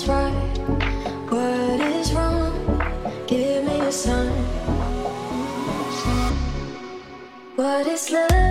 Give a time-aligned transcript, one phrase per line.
[0.00, 0.58] is right,
[1.28, 2.52] what is wrong.
[3.26, 4.32] Give me a sign.
[7.56, 8.49] What is love?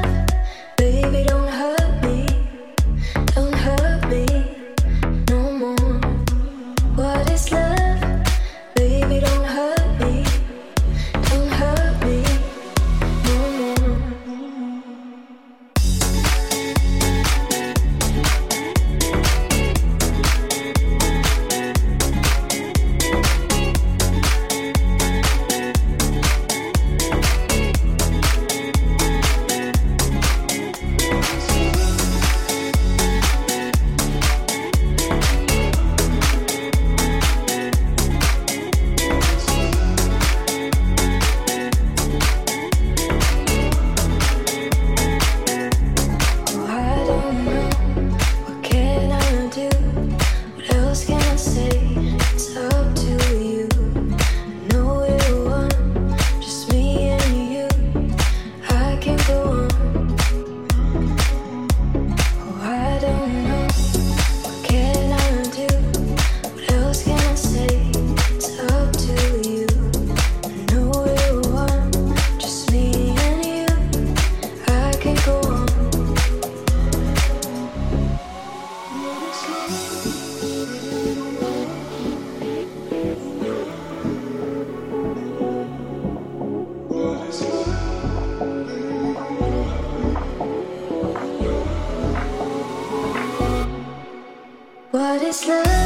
[95.30, 95.79] this love.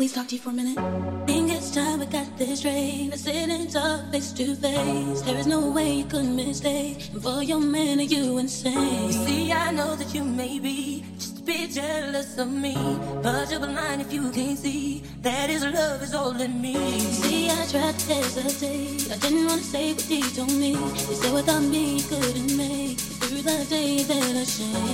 [0.00, 0.78] Please talk to you for a minute?
[1.26, 3.08] Think it's time we got this straight.
[3.10, 5.20] We're sitting talk face to face.
[5.20, 7.10] There is no way you could mistake.
[7.12, 9.08] And for your man, are you insane?
[9.08, 12.74] You see, I know that you may be just a bit jealous of me.
[13.22, 16.76] But you're blind if you can't see that his love is all in me.
[17.20, 19.12] See, I tried to hesitate.
[19.12, 20.76] I didn't want to say what he told me.
[21.10, 24.89] He said without me, he couldn't make it through the day that I shame.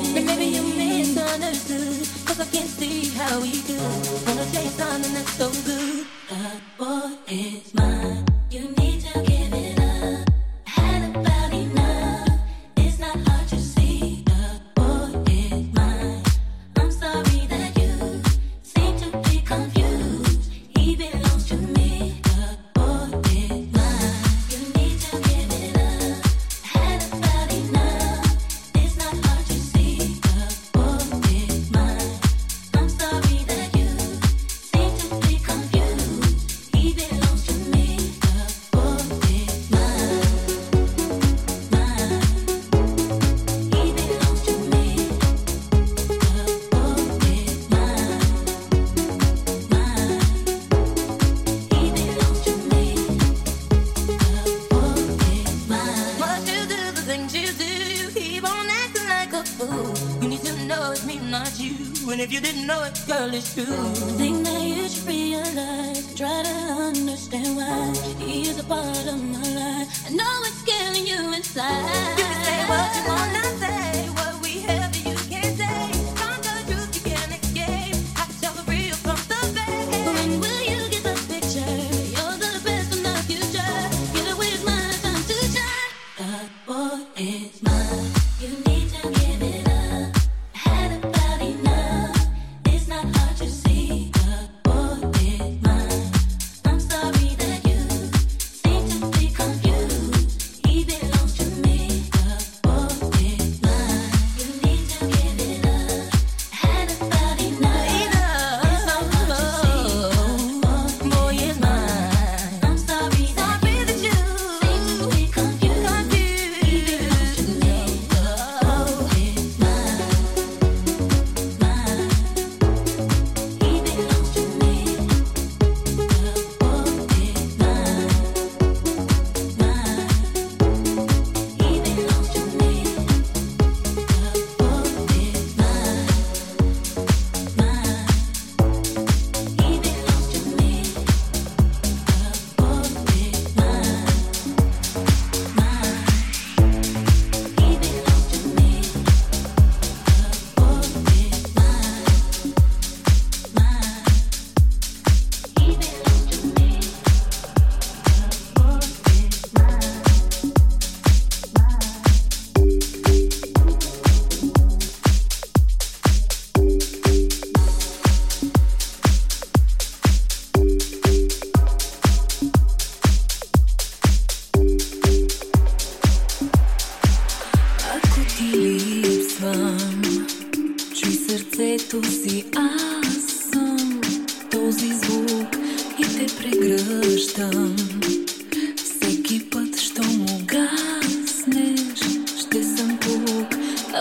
[1.26, 3.80] Cause I can't see how we could
[4.26, 8.25] Wanna chase something that's so good That boy is mine
[63.33, 64.25] sorry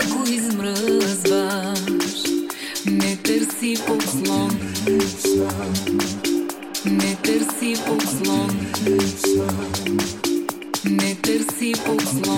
[0.01, 2.23] ако измръзваш.
[2.85, 4.59] Не търси поклон.
[6.85, 8.67] Не търси поклон.
[10.85, 12.35] Не търси поклон.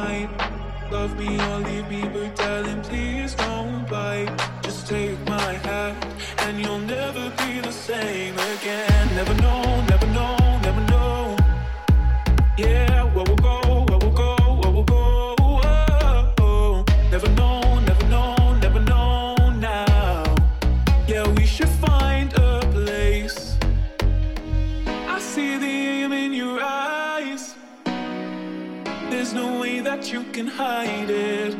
[0.00, 0.28] Night.
[0.90, 4.30] Love me or leave me, but darling, please don't bite.
[4.62, 5.96] Just take my hand,
[6.44, 9.04] and you'll never be the same again.
[9.20, 11.36] Never know, never know, never know.
[12.64, 13.65] Yeah, where we'll go,
[30.36, 31.56] can hide it.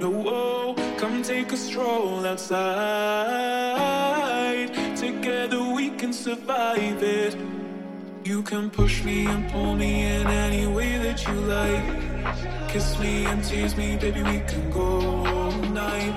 [0.00, 2.58] No, oh, come take a stroll outside.
[4.94, 7.34] Together we can survive it.
[8.24, 12.68] You can push me and pull me in any way that you like.
[12.68, 15.00] Kiss me and tease me, baby, we can go
[15.32, 15.52] all
[15.84, 16.14] night.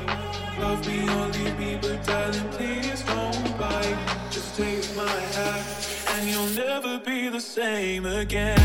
[0.60, 3.98] Love me or leave me, but darling, please don't bite.
[4.30, 5.66] Just take my hand,
[6.10, 8.61] and you'll never be the same again.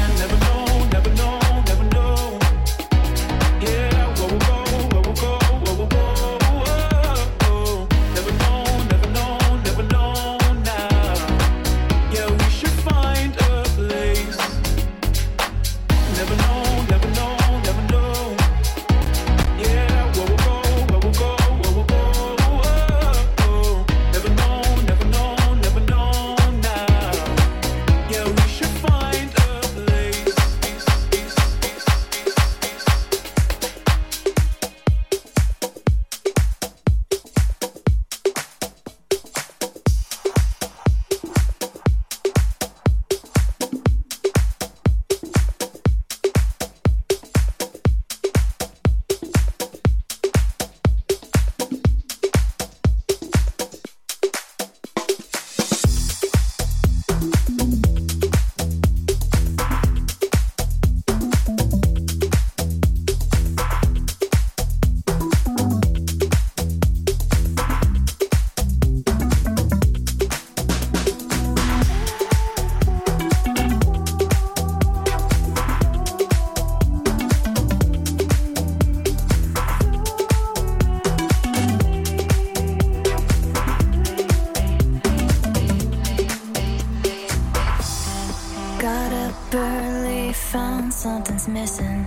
[88.79, 92.05] Got up early, found something's missing.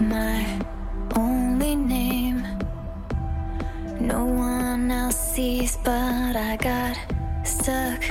[0.00, 0.58] My
[1.14, 2.46] only name.
[4.00, 6.96] No one else sees, but I got
[7.44, 8.02] stuck.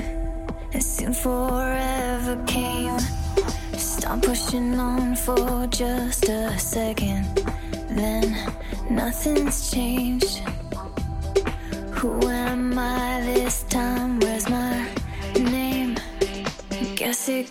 [0.74, 3.00] And soon forever came.
[3.76, 7.26] Stop pushing on for just a second.
[7.90, 8.38] Then
[8.92, 10.44] nothing's changed.
[11.94, 14.20] Who am I this time?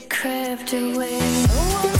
[0.01, 1.96] It crept away.